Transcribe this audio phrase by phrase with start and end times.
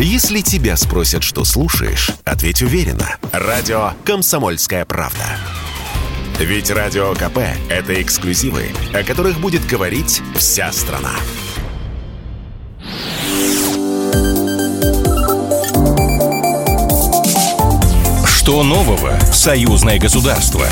[0.00, 3.16] Если тебя спросят, что слушаешь, ответь уверенно.
[3.32, 5.24] Радио «Комсомольская правда».
[6.38, 7.38] Ведь Радио КП–
[7.68, 11.10] это эксклюзивы, о которых будет говорить вся страна.
[18.24, 20.64] Что нового в союзное государство?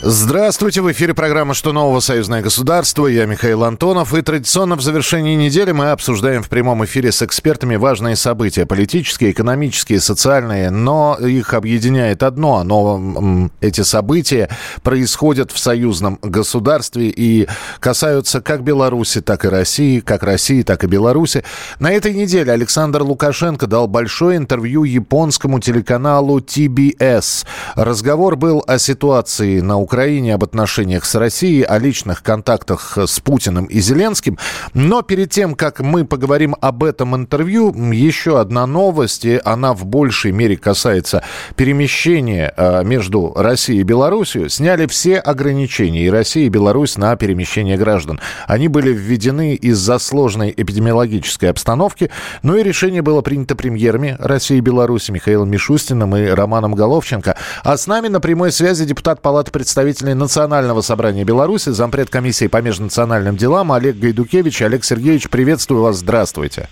[0.00, 1.98] Здравствуйте, в эфире программа «Что нового?
[1.98, 3.08] Союзное государство».
[3.08, 4.14] Я Михаил Антонов.
[4.14, 8.64] И традиционно в завершении недели мы обсуждаем в прямом эфире с экспертами важные события.
[8.64, 10.70] Политические, экономические, социальные.
[10.70, 12.62] Но их объединяет одно.
[12.62, 14.48] Но эти события
[14.84, 17.48] происходят в союзном государстве и
[17.80, 21.42] касаются как Беларуси, так и России, как России, так и Беларуси.
[21.80, 27.44] На этой неделе Александр Лукашенко дал большое интервью японскому телеканалу TBS.
[27.74, 33.20] Разговор был о ситуации на Украине Украине, об отношениях с Россией, о личных контактах с
[33.20, 34.36] Путиным и Зеленским.
[34.74, 39.86] Но перед тем, как мы поговорим об этом интервью, еще одна новость, и она в
[39.86, 41.22] большей мере касается
[41.56, 44.50] перемещения э, между Россией и Беларусью.
[44.50, 48.20] Сняли все ограничения и Россия, и Беларусь на перемещение граждан.
[48.46, 52.10] Они были введены из-за сложной эпидемиологической обстановки,
[52.42, 57.38] но и решение было принято премьерами России и Беларуси Михаилом Мишустиным и Романом Головченко.
[57.64, 62.48] А с нами на прямой связи депутат Палаты представителей представителей Национального собрания Беларуси, зампред комиссии
[62.48, 64.62] по межнациональным делам Олег Гайдукевич.
[64.62, 66.68] Олег Сергеевич, приветствую вас, здравствуйте.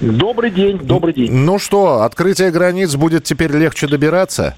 [0.00, 1.30] Добрый день, добрый день.
[1.30, 4.56] Ну что, открытие границ будет теперь легче добираться?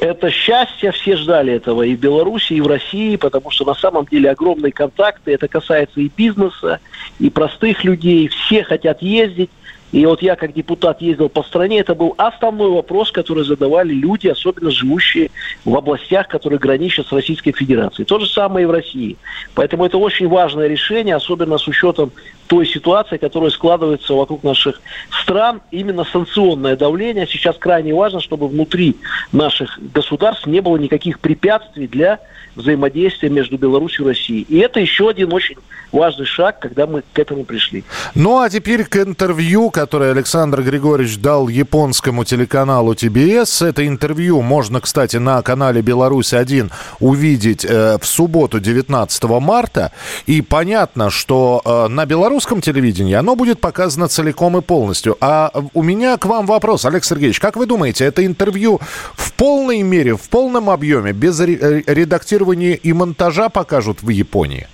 [0.00, 4.06] Это счастье, все ждали этого и в Беларуси, и в России, потому что на самом
[4.06, 6.80] деле огромные контакты, это касается и бизнеса,
[7.20, 9.50] и простых людей, все хотят ездить,
[9.94, 14.26] и вот я как депутат ездил по стране, это был основной вопрос, который задавали люди,
[14.26, 15.30] особенно живущие
[15.64, 18.04] в областях, которые граничат с Российской Федерацией.
[18.04, 19.16] То же самое и в России.
[19.54, 22.10] Поэтому это очень важное решение, особенно с учетом
[22.46, 24.80] той ситуации, которая складывается вокруг наших
[25.22, 25.60] стран.
[25.70, 28.96] Именно санкционное давление сейчас крайне важно, чтобы внутри
[29.32, 32.20] наших государств не было никаких препятствий для
[32.56, 34.46] взаимодействия между Беларусью и Россией.
[34.48, 35.56] И это еще один очень
[35.94, 37.84] важный шаг, когда мы к этому пришли.
[38.14, 43.62] Ну а теперь к интервью, которое Александр Григорьевич дал японскому телеканалу ТБС.
[43.62, 46.70] Это интервью можно, кстати, на канале «Беларусь-1»
[47.00, 49.92] увидеть э, в субботу 19 марта.
[50.26, 55.16] И понятно, что э, на белорусском телевидении оно будет показано целиком и полностью.
[55.20, 57.38] А у меня к вам вопрос, Олег Сергеевич.
[57.38, 58.80] Как вы думаете, это интервью
[59.14, 64.66] в полной мере, в полном объеме, без редактирования и монтажа покажут в Японии?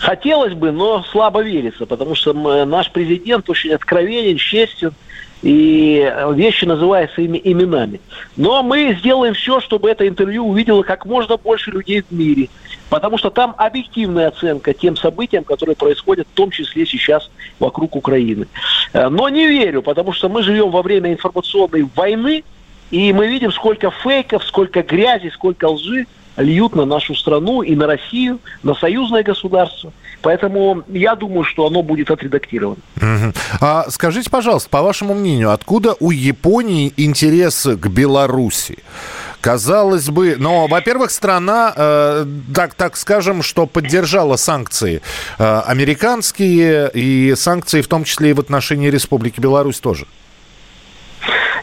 [0.00, 2.32] Хотелось бы, но слабо верится, потому что
[2.64, 4.92] наш президент очень откровенен, честен,
[5.42, 8.00] и вещи называют своими именами.
[8.36, 12.48] Но мы сделаем все, чтобы это интервью увидело как можно больше людей в мире,
[12.90, 18.46] потому что там объективная оценка тем событиям, которые происходят, в том числе сейчас вокруг Украины.
[18.92, 22.44] Э, но не верю, потому что мы живем во время информационной войны,
[22.90, 26.06] и мы видим, сколько фейков, сколько грязи, сколько лжи
[26.36, 29.92] льют на нашу страну и на Россию, на союзное государство.
[30.22, 32.80] Поэтому я думаю, что оно будет отредактировано.
[32.96, 33.32] Угу.
[33.60, 38.78] А скажите, пожалуйста, по вашему мнению, откуда у Японии интерес к Беларуси?
[39.40, 45.00] Казалось бы, но, во-первых, страна, э, так, так скажем, что поддержала санкции
[45.38, 50.06] э, американские и санкции в том числе и в отношении Республики Беларусь тоже.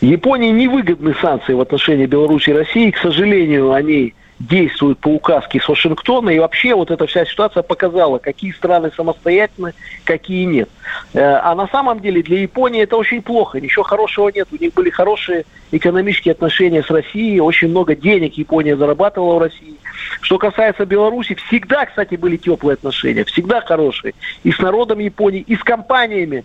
[0.01, 2.91] Японии невыгодны санкции в отношении Беларуси и России.
[2.91, 6.29] К сожалению, они действуют по указке с Вашингтона.
[6.29, 10.69] И вообще вот эта вся ситуация показала, какие страны самостоятельны, какие нет.
[11.13, 13.59] Э, а на самом деле для Японии это очень плохо.
[13.59, 14.47] Ничего хорошего нет.
[14.51, 17.39] У них были хорошие экономические отношения с Россией.
[17.39, 19.75] Очень много денег Япония зарабатывала в России.
[20.21, 23.23] Что касается Беларуси, всегда, кстати, были теплые отношения.
[23.25, 24.13] Всегда хорошие.
[24.43, 26.43] И с народом Японии, и с компаниями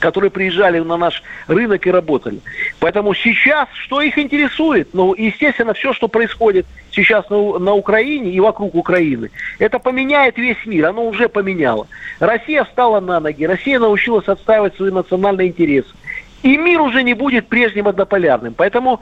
[0.00, 2.40] которые приезжали на наш рынок и работали.
[2.80, 4.94] Поэтому сейчас, что их интересует?
[4.94, 10.64] Ну, естественно, все, что происходит сейчас на, на Украине и вокруг Украины, это поменяет весь
[10.64, 11.86] мир, оно уже поменяло.
[12.18, 15.90] Россия встала на ноги, Россия научилась отстаивать свои национальные интересы.
[16.42, 18.54] И мир уже не будет прежним однополярным.
[18.54, 19.00] Поэтому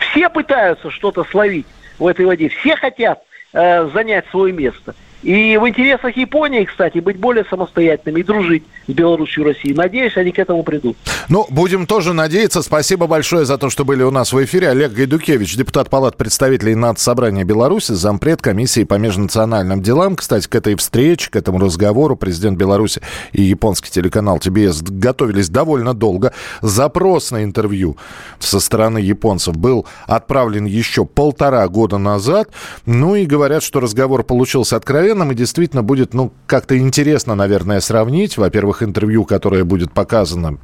[0.00, 1.66] все пытаются что-то словить
[2.00, 3.22] в этой воде, все хотят
[3.52, 4.96] э, занять свое место.
[5.22, 9.74] И в интересах Японии, кстати, быть более самостоятельными и дружить с Беларусью и Россией.
[9.74, 10.96] Надеюсь, они к этому придут.
[11.28, 12.62] Ну, будем тоже надеяться.
[12.62, 14.68] Спасибо большое за то, что были у нас в эфире.
[14.70, 20.16] Олег Гайдукевич, депутат Палат представителей Нацсобрания Беларуси, зампред комиссии по межнациональным делам.
[20.16, 23.00] Кстати, к этой встрече, к этому разговору президент Беларуси
[23.32, 26.32] и японский телеканал ТБС готовились довольно долго.
[26.62, 27.96] Запрос на интервью
[28.40, 32.48] со стороны японцев был отправлен еще полтора года назад.
[32.86, 37.80] Ну и говорят, что разговор получился откровенным ценным, и действительно будет, ну, как-то интересно, наверное,
[37.80, 38.38] сравнить.
[38.38, 40.58] Во-первых, интервью, которое будет показано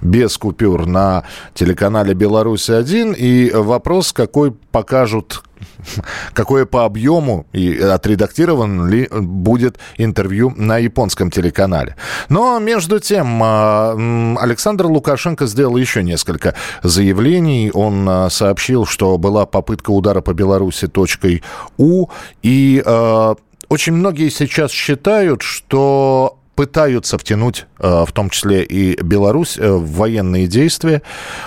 [0.00, 1.24] без купюр на
[1.54, 5.42] телеканале «Беларусь-1», и вопрос, какой покажут
[6.32, 11.96] какое по объему и отредактирован ли будет интервью на японском телеканале.
[12.28, 13.92] Но между тем а,
[14.40, 17.70] Александр Лукашенко сделал еще несколько заявлений.
[17.72, 21.42] Он а, сообщил, что была попытка удара по Беларуси точкой
[21.76, 22.08] У,
[22.42, 23.36] и а,
[23.68, 29.92] очень многие сейчас считают, что пытаются втянуть, э, в том числе и Беларусь, э, в
[29.92, 31.00] военные действия.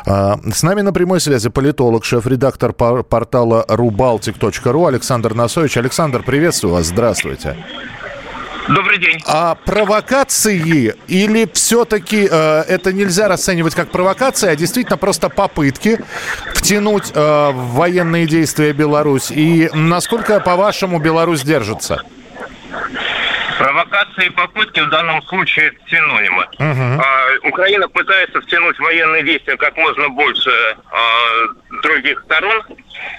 [0.08, 5.78] Э, с нами на прямой связи политолог, шеф-редактор портала рубалтик.ру Александр Насович.
[5.78, 7.56] Александр, приветствую вас, здравствуйте.
[8.68, 9.20] Добрый день.
[9.28, 16.00] А провокации или все-таки э, это нельзя расценивать как провокация, а действительно просто попытки
[16.56, 19.30] втянуть э, в военные действия Беларусь?
[19.30, 22.02] И насколько, по-вашему, Беларусь держится?
[23.94, 26.48] Провокации и попытки в данном случае синонимы.
[26.58, 27.00] Uh-huh.
[27.00, 30.50] А, Украина пытается втянуть военные действия как можно больше
[30.90, 32.64] а, других сторон,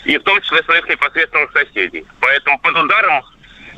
[0.04, 2.04] и в том числе своих непосредственных соседей.
[2.18, 3.22] Поэтому под ударом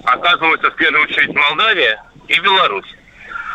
[0.04, 2.94] оказываются в первую очередь Молдавия и Беларусь.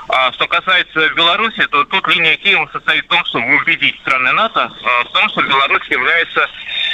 [0.09, 4.71] А что касается Беларуси, то тут линия Киева состоит в том, чтобы убедить страны НАТО
[4.83, 6.47] а, в том, что Беларусь является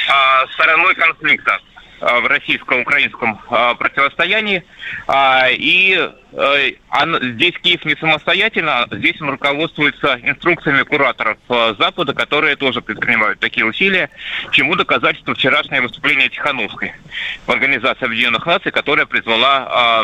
[0.10, 1.60] а, стороной конфликта.
[2.00, 4.64] Э, в российско-украинском э, противостоянии.
[5.08, 5.98] А, и
[6.32, 6.72] э,
[7.34, 14.12] здесь Киев не самостоятельно, здесь он руководствуется инструкциями кураторов Запада, которые тоже предпринимают такие усилия,
[14.52, 16.94] чему доказательство вчерашнее выступление Тихановской
[17.48, 20.04] в Организации Объединенных Наций, которая призвала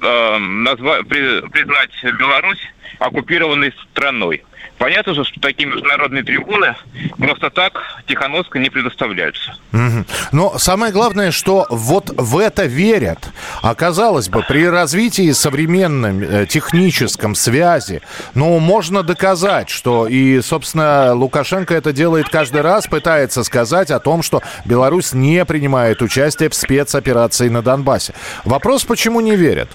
[0.00, 4.42] назва, признать Беларусь оккупированной страной.
[4.78, 6.74] Понятно же, что такие международные трибуны
[7.16, 9.54] просто так Тихановска не предоставляются.
[9.72, 10.04] Угу.
[10.32, 13.30] Но самое главное, что вот в это верят.
[13.62, 18.02] А казалось бы, при развитии современном э, техническом связи,
[18.34, 24.22] ну, можно доказать, что и, собственно, Лукашенко это делает каждый раз, пытается сказать о том,
[24.22, 28.14] что Беларусь не принимает участие в спецоперации на Донбассе.
[28.44, 29.68] Вопрос, почему не верят?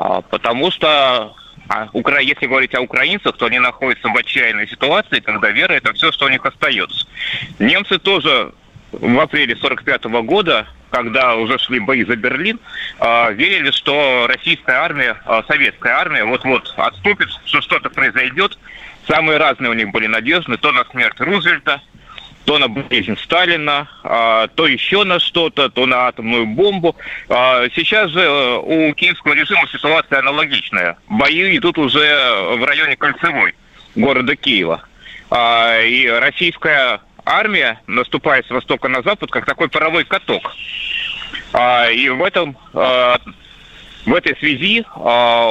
[0.00, 1.34] А, потому что
[1.68, 1.88] а
[2.20, 6.24] если говорить о украинцах, то они находятся в отчаянной ситуации, когда вера– это все, что
[6.24, 7.06] у них остается.
[7.58, 8.52] Немцы тоже
[8.92, 12.58] в апреле 45 года, когда уже шли бои за Берлин,
[12.98, 15.16] а, верили, что российская армия,
[15.46, 18.58] советская армия вот-вот отступит, что что-то произойдет.
[19.06, 21.82] Самые разные у них были надежды, то на смерть Рузвельта,
[22.50, 26.96] то на болезнь Сталина, а, то еще на что-то, то на атомную бомбу.
[27.28, 30.98] А, сейчас же э, у киевского режима ситуация аналогичная.
[31.08, 32.02] Бои идут уже
[32.56, 33.54] в районе Кольцевой
[33.94, 34.82] города Киева.
[35.30, 40.56] А, и российская армия наступает с востока на запад, как такой паровой каток.
[41.92, 44.84] И в этом в этой связи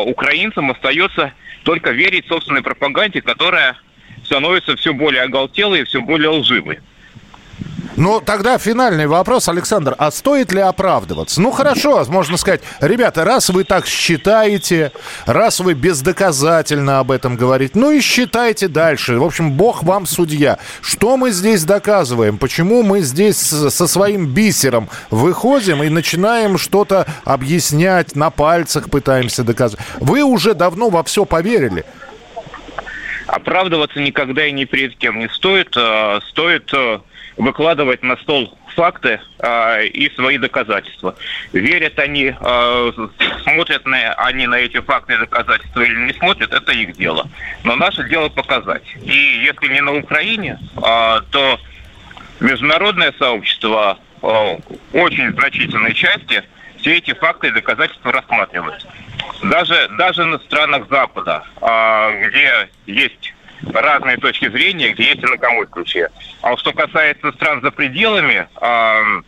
[0.05, 1.31] украинцам остается
[1.63, 3.77] только верить собственной пропаганде, которая
[4.25, 6.79] становится все более оголтелой и все более лживой.
[7.99, 9.93] Ну, тогда финальный вопрос, Александр.
[9.97, 11.41] А стоит ли оправдываться?
[11.41, 14.93] Ну, хорошо, можно сказать, ребята, раз вы так считаете,
[15.25, 19.19] раз вы бездоказательно об этом говорите, ну и считайте дальше.
[19.19, 20.59] В общем, Бог вам судья.
[20.79, 22.37] Что мы здесь доказываем?
[22.37, 29.85] Почему мы здесь со своим бисером выходим и начинаем что-то объяснять, на пальцах пытаемся доказывать?
[29.99, 31.83] Вы уже давно во все поверили.
[33.27, 35.75] Оправдываться никогда и ни перед кем не стоит.
[35.75, 37.01] А, стоит а,
[37.39, 41.15] выкладывать на стол факты э, и свои доказательства.
[41.53, 42.91] Верят они, э,
[43.43, 47.27] смотрят на, они на эти факты и доказательства или не смотрят, это их дело.
[47.63, 48.83] Но наше дело показать.
[49.01, 51.59] И если не на Украине, э, то
[52.41, 54.57] международное сообщество э,
[54.93, 56.43] очень значительной части
[56.77, 58.85] все эти факты и доказательства рассматривает.
[59.43, 63.33] Даже, даже на странах Запада, э, где есть
[63.73, 66.09] разные точки зрения, где есть инакомой ключе.
[66.41, 69.21] А что касается стран за пределами э,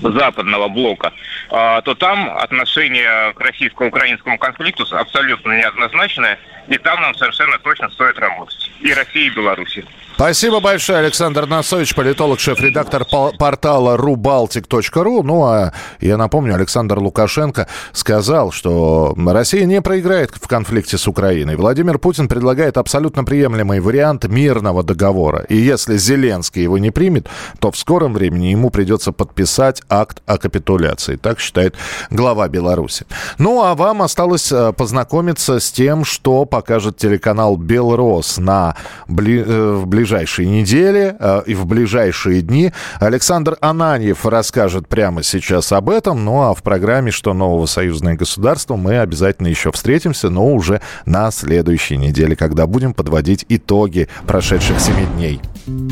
[0.00, 1.12] западного блока,
[1.50, 8.18] э, то там отношение к российско-украинскому конфликту абсолютно неоднозначное, и там нам совершенно точно стоит
[8.18, 8.67] работать.
[8.80, 9.84] И России, и Беларуси.
[10.18, 15.22] Спасибо большое, Александр Насович, политолог, шеф-редактор портала rubaltic.ru.
[15.22, 21.54] Ну, а я напомню, Александр Лукашенко сказал, что Россия не проиграет в конфликте с Украиной.
[21.54, 25.44] Владимир Путин предлагает абсолютно приемлемый вариант мирного договора.
[25.48, 27.28] И если Зеленский его не примет,
[27.60, 31.14] то в скором времени ему придется подписать акт о капитуляции.
[31.14, 31.76] Так считает
[32.10, 33.06] глава Беларуси.
[33.38, 38.67] Ну, а вам осталось э, познакомиться с тем, что покажет телеканал «Белрос» на
[39.06, 39.42] бли...
[39.44, 42.72] Э, в ближайшие недели э, и в ближайшие дни.
[43.00, 46.24] Александр Ананьев расскажет прямо сейчас об этом.
[46.24, 51.30] Ну, а в программе «Что нового союзное государство» мы обязательно еще встретимся, но уже на
[51.30, 55.40] следующей неделе, когда будем подводить итоги прошедших семи дней.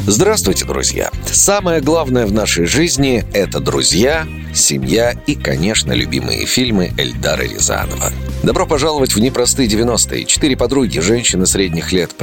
[0.06, 1.10] Здравствуйте, друзья!
[1.26, 8.10] Самое главное в нашей жизни– это друзья, семья и, конечно, любимые фильмы Эльдара Рязанова.
[8.42, 10.24] Добро пожаловать в непростые 90-е.
[10.24, 12.14] Четыре подруги, женщины средних лет,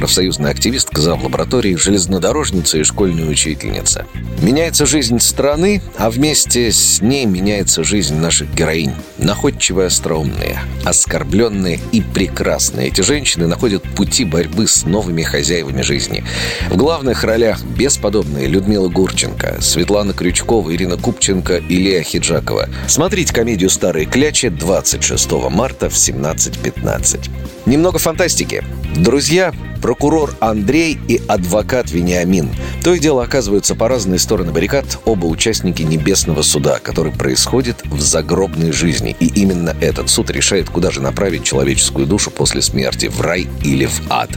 [0.44, 1.22] профсоюзная активистка, зав.
[1.22, 4.06] лаборатории, железнодорожница и школьная учительница.
[4.42, 8.92] Меняется жизнь страны, а вместе с ней меняется жизнь наших героинь.
[9.18, 12.88] Находчивые, остроумные, оскорбленные и прекрасные.
[12.88, 16.24] Эти женщины находят пути борьбы с новыми хозяевами жизни.
[16.68, 22.68] В главных ролях бесподобные Людмила Гурченко, Светлана Крючкова, Ирина Купченко и Лея Хиджакова.
[22.86, 27.30] Смотрите комедию «Старые клячи» 26 марта в 17.15.
[27.66, 28.62] Немного фантастики.
[28.96, 29.52] Друзья,
[29.84, 32.48] прокурор Андрей и адвокат Вениамин.
[32.82, 38.00] То и дело оказываются по разные стороны баррикад оба участники небесного суда, который происходит в
[38.00, 39.14] загробной жизни.
[39.20, 43.84] И именно этот суд решает, куда же направить человеческую душу после смерти, в рай или
[43.84, 44.30] в ад.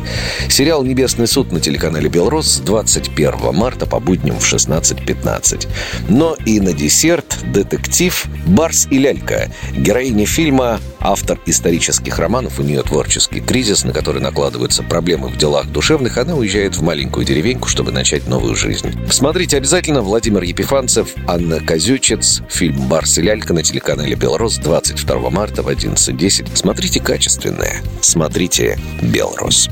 [0.50, 5.70] Сериал «Небесный суд» на телеканале «Белрос» с 21 марта по будням в 16.15.
[6.10, 9.50] Но и на десерт детектив «Барс и лялька».
[9.72, 16.18] Героиня фильма автор исторических романов, у нее творческий кризис, на который накладываются проблемы делах душевных,
[16.18, 18.94] она уезжает в маленькую деревеньку, чтобы начать новую жизнь.
[19.10, 25.64] Смотрите обязательно Владимир Епифанцев, Анна Козючец, фильм «Барс и лялька» на телеканале «Белрос» 22 марта
[25.64, 26.56] в 11.10.
[26.56, 27.82] Смотрите качественное.
[28.02, 29.70] Смотрите «Белрос».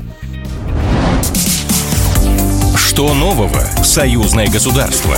[2.96, 3.60] Что нового?
[3.82, 5.16] Союзное государство.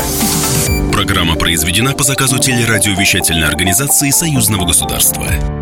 [0.93, 5.58] Программа произведена по заказу телерадиовещательной организации Союзного государства.